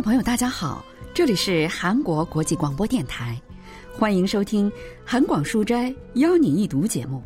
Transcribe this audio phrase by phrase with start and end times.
[0.00, 3.38] 朋友，大家好，这里是韩国国际广播电台，
[3.92, 4.72] 欢迎收听
[5.04, 7.22] 韩广书斋邀你一读节目。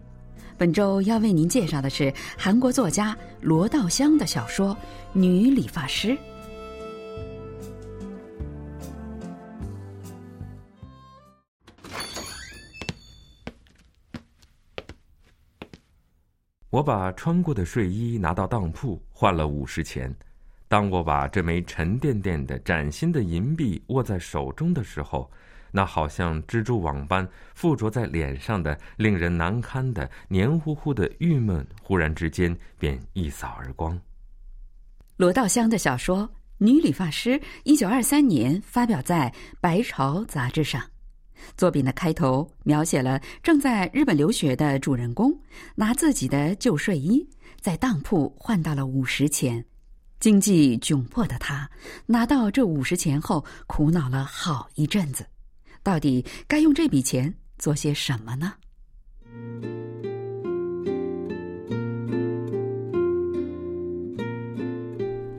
[0.59, 4.75] 本周要为您介绍的是韩国作家罗道香的小说
[5.13, 6.09] 《女理发师》。
[16.71, 20.13] 我把穿过的睡衣拿到当铺换了五十钱。
[20.75, 25.31] 当我把这枚沉甸甸的崭新的银币握在手中的时候，
[25.71, 27.25] 那好像蜘蛛网般
[27.55, 33.97] 附着在脸上的令人难堪的黏糊糊的郁闷，忽然之间便一扫而光。
[35.17, 36.29] 罗道香的小说
[36.59, 40.83] 《女理发师》一九二三年发表在《白潮》杂志上。
[41.57, 45.33] 作品的开头描写了正在日本留学的主人公
[45.77, 47.25] 拿自己的旧睡衣
[47.61, 49.65] 在当铺换到了五十钱，
[50.25, 51.69] 经济窘迫的他
[52.07, 55.27] 拿到这五十钱后苦恼了好一阵子，
[55.83, 58.55] 到底该用这笔钱做些什么呢？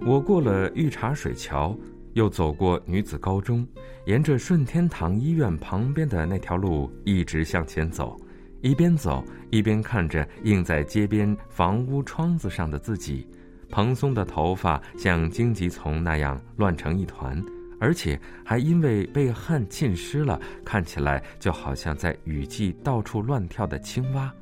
[0.05, 1.75] 我过了御茶水桥。
[2.13, 3.67] 又走过女子高中，
[4.05, 8.15] 沿着顺天堂医院旁边的那条路一直向前走，
[8.61, 13.27] 一边走一边看着映在街边房屋窗子上的自己，
[13.69, 17.41] 蓬松的头发像荆棘丛那样乱成一团，
[17.79, 24.33] 而且还因为被汗浸湿了，看起来就好像在雨季到处乱跳的青蛙。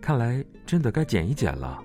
[0.00, 1.82] 看来真的该剪一剪了。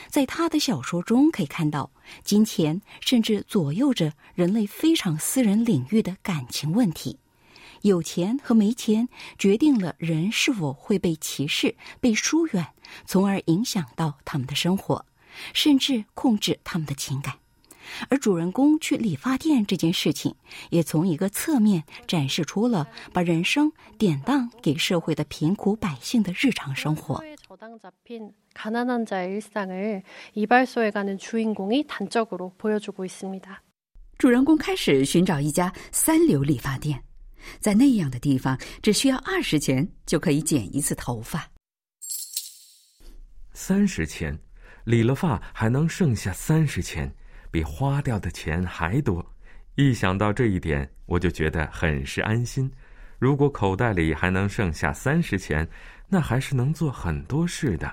[0.09, 1.91] 在他的小说中，可以看到
[2.25, 7.19] 金钱甚至左右着人类非常私人领域的感情问题，
[7.83, 9.09] 有钱和没钱
[9.39, 12.67] 决定了人是否会被歧视、被疏远，
[13.07, 15.05] 从而影响到他们的生活。
[15.53, 17.35] 甚至控制他们的情感，
[18.09, 20.35] 而主人公去理发店这件事情，
[20.71, 27.23] 也从一个侧面展示出了把人生典当给社会的贫苦百姓的日常生活。
[34.19, 37.03] 主人公开始寻找一家三流理发店，
[37.59, 41.51] 在那样的地方，只需要二十钱就可以剪一次头发。
[43.53, 44.39] 三十钱。
[44.85, 47.13] 理了发还能剩下三十钱，
[47.51, 49.35] 比花掉的钱还多。
[49.75, 52.71] 一想到这一点，我就觉得很是安心。
[53.19, 55.69] 如果口袋里还能剩下三十钱，
[56.08, 57.92] 那还是能做很多事的。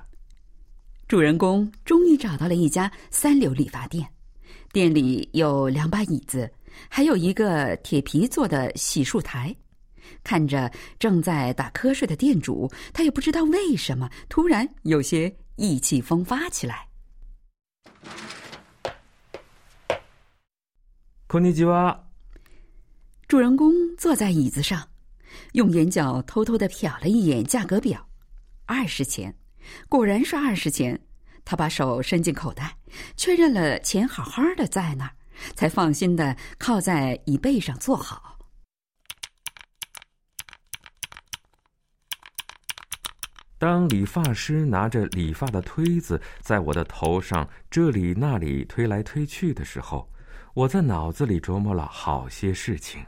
[1.07, 4.09] 主人公终于找到了一家三流理发店，
[4.73, 6.51] 店里有两把椅子，
[6.89, 9.55] 还有一个铁皮做的洗漱台。
[10.23, 15.35] 看着正在打瞌睡的店主，他也不知道为什么突然有些。
[15.59, 16.87] 意气风发起来。
[21.27, 21.99] こんにちは。
[23.27, 24.89] 主人公坐在椅子上，
[25.54, 28.08] 用眼角偷偷的瞟了一眼价格表，
[28.66, 29.36] 二十钱，
[29.90, 31.00] 果然是二十钱。
[31.46, 32.78] 他把手伸进口袋，
[33.18, 35.12] 确认了钱好好的在那儿，
[35.56, 38.40] 才放心的靠在椅背上坐好。
[43.58, 50.10] 当理发师拿着理发的推子在我的头上这里那里推来推去的时候，
[50.54, 53.06] 我在脑子里琢磨了好些事情。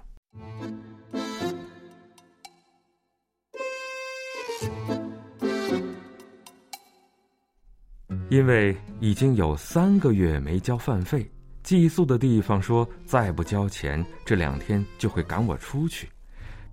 [8.30, 11.30] 因为已经有三个月没交饭费，
[11.62, 16.10] 寄宿的地方说再不交钱，这两天就会赶我出去。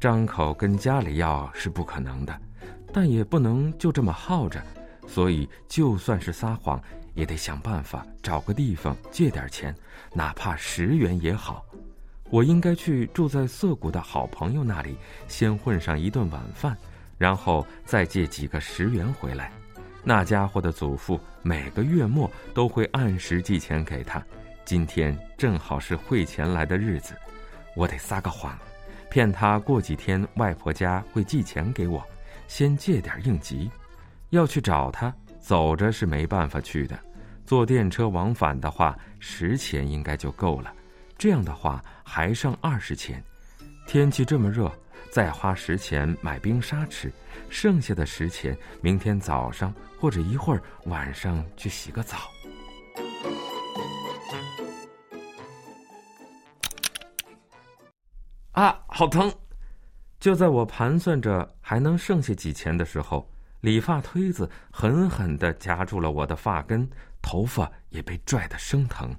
[0.00, 2.36] 张口跟家里要是不可能的，
[2.92, 4.60] 但也不能就这么耗着，
[5.06, 6.82] 所以就算是撒谎，
[7.14, 9.74] 也得想办法找个地方借点钱，
[10.14, 11.64] 哪怕十元也好。
[12.30, 14.96] 我应该去住在涩谷的好朋友那里，
[15.28, 16.76] 先混上一顿晚饭，
[17.18, 19.52] 然后再借几个十元回来。
[20.04, 24.20] 那家伙的祖父每个月末都会按时寄钱给他，
[24.64, 27.14] 今天正好是汇钱来的日子，
[27.76, 28.58] 我得撒个谎，
[29.08, 32.04] 骗他过几天外婆家会寄钱给我，
[32.48, 33.70] 先借点应急。
[34.30, 36.98] 要去找他，走着是没办法去的，
[37.44, 40.74] 坐电车往返的话，十钱应该就够了。
[41.16, 43.22] 这样的话还剩二十钱，
[43.86, 44.72] 天气这么热。
[45.10, 47.12] 再花十钱买冰沙吃，
[47.48, 52.16] 剩下的十钱明天早上或者一会儿晚上去洗个澡。
[58.52, 59.32] 啊，好疼！
[60.20, 63.28] 就在我盘算着还能剩下几钱的时候，
[63.60, 66.88] 理发推子狠狠的夹住了我的发根，
[67.20, 69.14] 头发也被拽得生疼。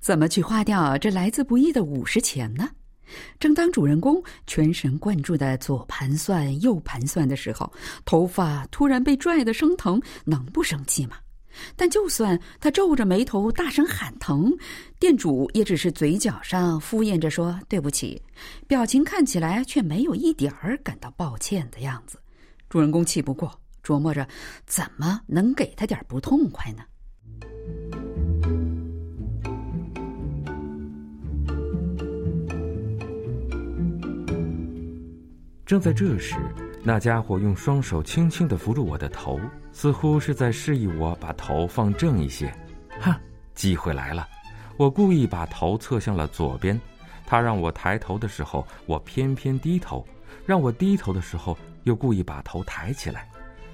[0.00, 2.68] 怎么去花掉这来之不易的五十钱呢？
[3.38, 7.72] 正当主人公全神贯注的左盘算右盘算的时候，
[8.04, 11.16] 头发突然被拽得生疼，能不生气吗？
[11.76, 14.52] 但就算他皱着眉头大声喊疼，
[14.98, 18.20] 店主也只是嘴角上敷衍着说对不起，
[18.66, 22.18] 表情看起来却没有一点儿感到抱歉的样子。
[22.68, 24.26] 主人公气不过，琢磨着
[24.66, 26.82] 怎么能给他点不痛快呢？
[35.66, 36.36] 正在这时，
[36.82, 39.40] 那家伙用双手轻轻地扶住我的头，
[39.72, 42.54] 似乎是在示意我把头放正一些。
[43.00, 43.18] 哈，
[43.54, 44.28] 机会来了！
[44.76, 46.78] 我故意把头侧向了左边，
[47.24, 50.04] 他让我抬头的时候，我偏偏低头；
[50.44, 53.26] 让我低头的时候，又故意把头抬起来。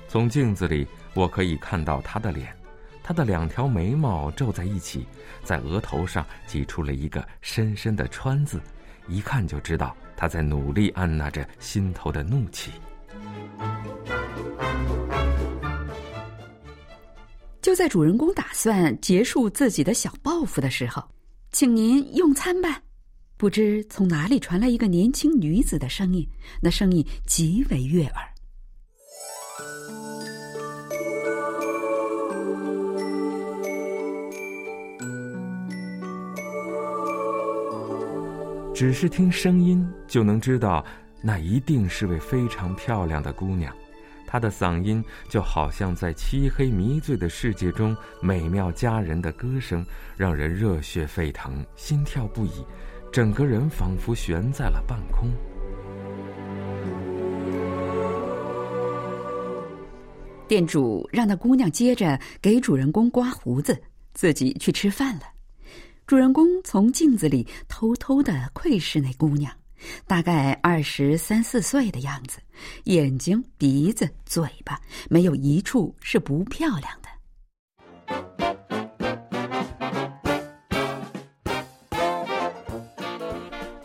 [0.06, 2.54] 从镜子里，我可以看到他的脸，
[3.02, 5.08] 他的两条眉毛皱在一起，
[5.42, 8.60] 在额头上挤出了一个深深的川字，
[9.10, 9.96] 一看就知道。
[10.16, 12.70] 他在努力按捺着心头的怒气。
[17.62, 21.02] 就在主人公打算结束自己的小报复的时候，
[21.52, 22.82] 请您用餐吧。
[23.38, 26.28] 不知从哪里传来一个年轻女子的声音，
[26.60, 28.29] 那声音极为悦耳。
[38.80, 40.82] 只是听声音就能知道，
[41.20, 43.70] 那一定是位非常漂亮的姑娘。
[44.26, 49.84] 她的嗓音就好像在漆黑迷醉的世界中美妙佳人的歌声，
[50.16, 52.64] 让人热血沸腾，心跳不已，
[53.12, 55.28] 整个人仿佛悬在了半空。
[60.48, 63.78] 店主让那姑娘接着给主人公刮胡子，
[64.14, 65.24] 自己去吃饭了。
[66.10, 69.52] 主人公从镜子里偷偷的窥视那姑娘，
[70.08, 72.40] 大概二十三四岁的样子，
[72.86, 74.76] 眼睛、鼻子、嘴巴，
[75.08, 77.08] 没有一处是不漂亮的。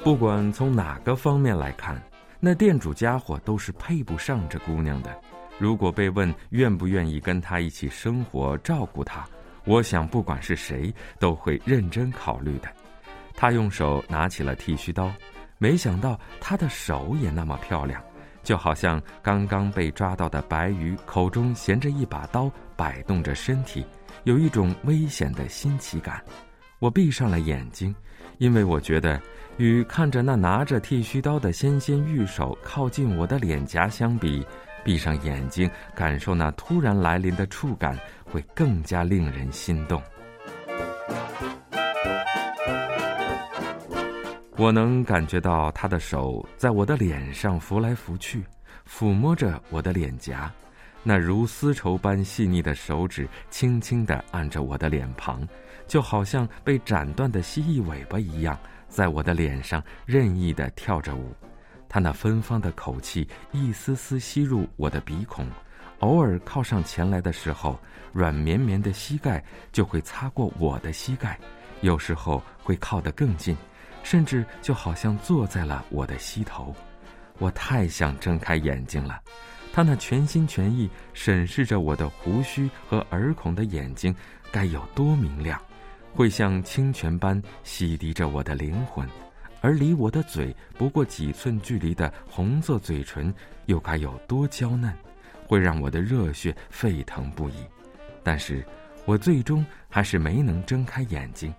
[0.03, 2.01] 不管从哪个方面来看，
[2.39, 5.15] 那店主家伙都是配不上这姑娘的。
[5.59, 9.29] 如果被问愿不愿意跟她一起生活、照顾她。
[9.65, 12.69] 我想，不管是谁，都会认真考虑的。
[13.33, 15.11] 他用手拿起了剃须刀，
[15.57, 18.01] 没想到他的手也那么漂亮，
[18.43, 23.85] 就好像刚刚被抓到的白鱼，口中衔着一把刀，摆动着身体，
[24.23, 26.23] 有一种危险的新奇感。
[26.79, 27.93] 我闭上了眼睛，
[28.37, 29.19] 因为我觉得，
[29.57, 34.45] 与看着那拿着剃须刀的纤纤玉手靠近我的脸颊相比，
[34.85, 37.99] 闭上眼睛感受那突然来临的触感。
[38.35, 40.01] 会更加令人心动。
[44.57, 48.43] 我能感觉到他的手在我的脸上拂来拂去，
[48.89, 50.51] 抚摸着我的脸颊，
[51.01, 55.47] 那如丝绸般细腻的手指轻轻地按着我的脸庞，
[55.87, 58.57] 就好像被斩断的蜥蜴尾巴一样，
[58.89, 61.33] 在我的脸上任意地跳着舞。
[61.87, 65.47] 他那芬芳的口气一丝丝吸入我的鼻孔。
[65.99, 67.79] 偶尔靠上前来的时候，
[68.11, 71.39] 软绵绵的膝盖就会擦过我的膝盖，
[71.81, 73.55] 有时候会靠得更近，
[74.03, 76.75] 甚至就好像坐在了我的膝头。
[77.37, 79.21] 我太想睁开眼睛了，
[79.73, 84.13] 他那全心全意审视着我的胡须和耳孔的眼睛，
[84.51, 85.59] 该有多明亮，
[86.13, 89.07] 会像清泉般洗涤着我的灵魂。
[89.65, 93.33] 而离我的嘴不过几寸距离的红色嘴唇，
[93.65, 94.93] 又该有多娇嫩，
[95.47, 97.55] 会让我的热血沸腾不已。
[98.21, 98.63] 但是，
[99.05, 101.51] 我最终还是没能睁开眼睛，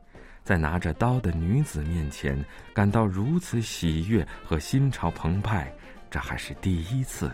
[0.45, 2.39] 在拿着刀的女子面前
[2.73, 5.69] 感到如此喜悦和心潮澎湃，
[6.09, 7.29] 这还是第一次。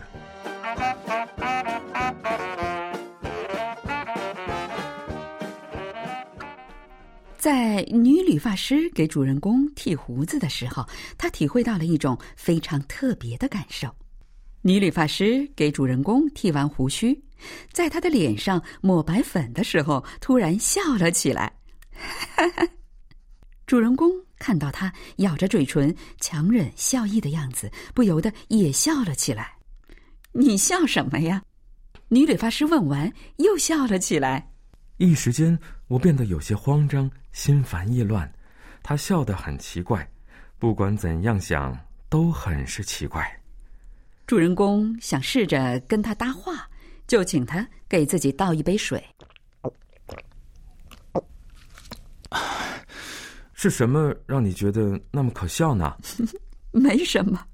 [7.43, 13.93] 在女理发师给主人公剃胡子的时候，他体会到了一种非常特别的感受。
[14.61, 17.21] 女理发师给主人公剃完胡须，
[17.73, 21.51] 在他的脸上抹白粉的时候，突然笑了起来。
[21.91, 22.65] 哈 哈
[23.67, 24.09] 主人公
[24.39, 29.51] 看到他咬着嘴唇、强忍笑意的样子，不由得也笑了起来。
[30.31, 31.43] “你笑什么呀？”
[32.07, 34.52] 女理发师问完，又笑了起来。
[35.03, 38.31] 一时间，我变得有些慌张，心烦意乱。
[38.81, 40.09] 他笑得很奇怪，
[40.57, 43.29] 不管怎样想，都很是奇怪。
[44.25, 46.69] 主人公想试着跟他搭话，
[47.05, 49.03] 就请他给自己倒一杯水。
[53.53, 55.97] 是什么让你觉得那么可笑呢？
[56.71, 57.45] 没什么。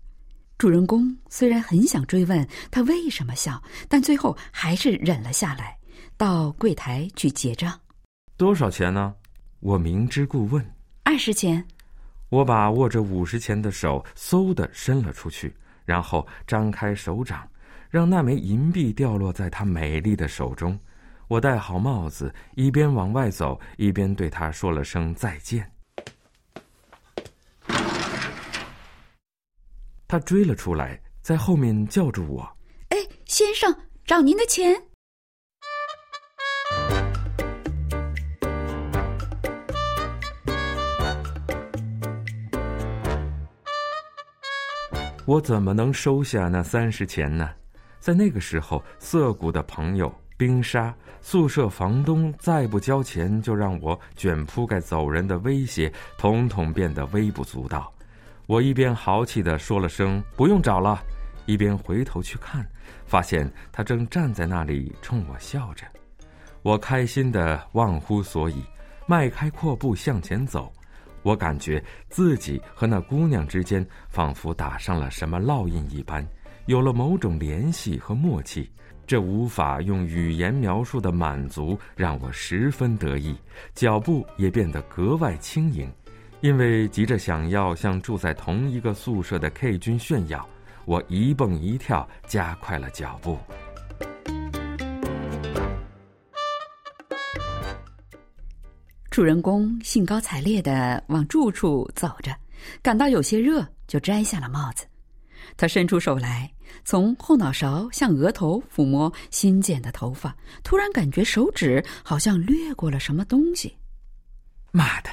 [0.59, 5.78] 主人公虽然很想追问他为什么笑，但最后还是忍了下来。
[6.19, 7.79] 到柜台去结账，
[8.35, 9.15] 多少钱呢？
[9.61, 10.61] 我明知故问。
[11.03, 11.65] 二十钱。
[12.27, 17.49] 我把握着五十钱的手嗖的伸了出去，然后张开手掌，
[17.89, 20.77] 让那枚银币掉落在他美丽的手中。
[21.29, 25.71] 我戴好帽子，一边往外走，一边对他说了声再见。
[30.05, 32.41] 他追了出来，在后面叫住我
[32.89, 33.73] ：“哎，先生，
[34.05, 34.75] 找您的钱。”
[45.25, 47.47] 我怎么能收下那三十钱呢？
[47.99, 57.93] 在那个时候，涩谷的朋友、冰沙、宿舍房东再不交钱就让我卷铺盖走人的威胁，统统变得微不足道。
[58.47, 60.99] 我一边豪气地说了声“不用找了”，
[61.45, 62.67] 一边回头去看，
[63.05, 65.85] 发现他正站在那里冲我笑着。
[66.61, 68.63] 我开心得忘乎所以，
[69.07, 70.71] 迈开阔步向前走。
[71.21, 76.25] 我感觉自己和那姑娘之间仿佛打上了什么烙印一般，
[76.65, 78.69] 有了某种联系和默契。
[79.07, 83.35] 这无法用语言描述的满足让我十分得意，
[83.73, 85.91] 脚步也变得格外轻盈。
[86.41, 90.47] 因为急着想要向住在同一个宿舍的 K 君炫耀，
[90.85, 93.37] 我一蹦一跳，加快了脚步。
[99.19, 102.33] 主人公兴高采烈的往住处走着，
[102.81, 104.85] 感到有些热，就摘下了帽子。
[105.57, 106.49] 他伸出手来，
[106.85, 110.33] 从后脑勺向额头抚摸新剪的头发，
[110.63, 113.75] 突然感觉手指好像掠过了什么东西。
[114.71, 115.09] 妈的！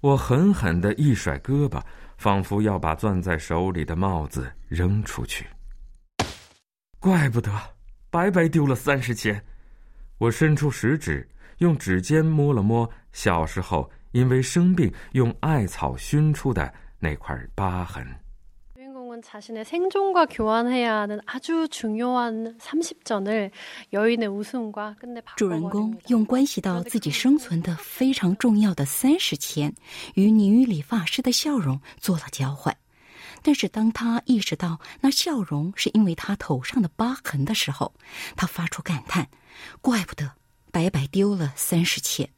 [0.00, 1.78] 我狠狠的一甩胳膊，
[2.16, 5.46] 仿佛要把攥在手里的帽子扔出去。
[6.98, 7.52] 怪不得，
[8.08, 9.44] 白白丢了三十钱。
[10.16, 11.28] 我伸出食指。
[11.60, 12.86] 用指尖摸了摸
[13.16, 18.06] 小时候因为生病用艾草熏出的那块疤痕。
[25.34, 29.74] 主人公用关系到自己生存的非常重要的三十钱，
[30.14, 32.76] 与女理发师的笑容做了交换。
[33.42, 37.94] 但是当他意识到那笑容是因为他头上的疤痕的时候，
[38.36, 39.26] 他发出感叹
[39.80, 40.32] ：“怪不得。”
[40.76, 42.28] 白白丢了三十钱，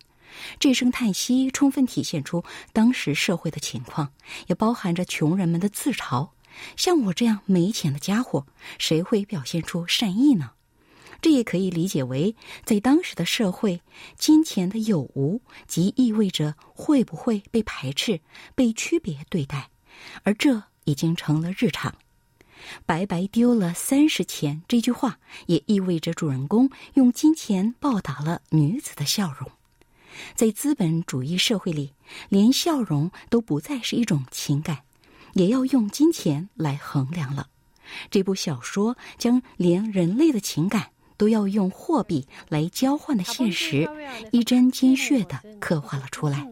[0.58, 4.12] 这声叹息充分体现出当时社会的情况，
[4.46, 6.30] 也包含着穷人们的自嘲。
[6.76, 8.46] 像我这样没钱的家伙，
[8.78, 10.50] 谁会表现出善意呢？
[11.20, 13.82] 这也可以理解为，在当时的社会，
[14.16, 18.20] 金钱的有无即意味着会不会被排斥、
[18.54, 19.70] 被区别对待，
[20.22, 21.94] 而这已经成了日常。
[22.86, 29.50] 白白丢了三十钱，这句话也意味着主人公用金钱报答了女子的笑容。
[30.34, 31.92] 在资本主义社会里，
[32.28, 34.78] 连笑容都不再是一种情感，
[35.34, 37.48] 也要用金钱来衡量了。
[38.10, 43.88] 这部小说将连人类的情感都要用货币来交换的现实，
[44.30, 46.46] 一针见血地刻画了出来。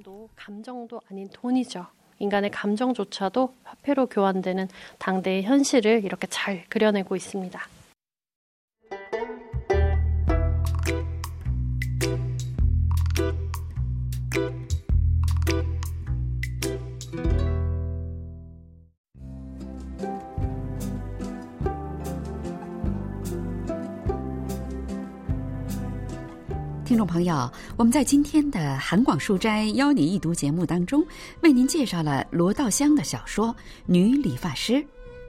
[27.07, 31.07] 朋友，我们在今天的韩广书斋邀你一读节目当中，
[31.43, 33.49] 为您介绍了罗道香的小说
[33.87, 34.73] 《女理发师》。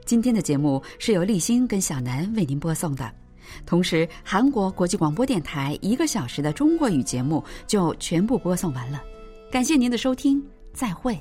[0.04, 3.10] 今天的节目是由立新跟小南为您播送的，
[3.64, 9.02] 同时韩国国际广播电台一个小时的中国语节目就全部播送完了。
[9.50, 10.42] 感谢您的收听，
[10.72, 11.18] 再会。